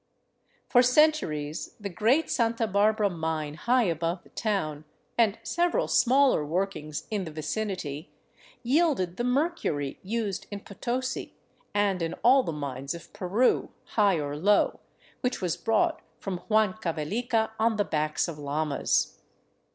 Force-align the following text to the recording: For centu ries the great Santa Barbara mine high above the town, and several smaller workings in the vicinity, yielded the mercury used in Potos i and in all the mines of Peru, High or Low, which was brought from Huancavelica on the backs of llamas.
For 0.67 0.81
centu 0.81 1.27
ries 1.29 1.75
the 1.79 1.87
great 1.87 2.27
Santa 2.27 2.65
Barbara 2.65 3.07
mine 3.07 3.53
high 3.53 3.83
above 3.83 4.23
the 4.23 4.29
town, 4.31 4.83
and 5.15 5.37
several 5.43 5.87
smaller 5.87 6.43
workings 6.43 7.05
in 7.11 7.23
the 7.23 7.29
vicinity, 7.29 8.11
yielded 8.63 9.17
the 9.17 9.23
mercury 9.23 9.99
used 10.01 10.47
in 10.49 10.61
Potos 10.61 11.15
i 11.17 11.31
and 11.75 12.01
in 12.01 12.15
all 12.23 12.41
the 12.41 12.51
mines 12.51 12.95
of 12.95 13.13
Peru, 13.13 13.69
High 13.93 14.15
or 14.19 14.35
Low, 14.35 14.79
which 15.19 15.39
was 15.39 15.55
brought 15.55 16.01
from 16.19 16.39
Huancavelica 16.49 17.51
on 17.59 17.75
the 17.75 17.85
backs 17.85 18.27
of 18.27 18.39
llamas. 18.39 19.19